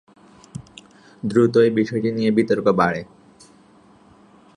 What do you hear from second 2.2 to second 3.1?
বিতর্ক বাড়ে।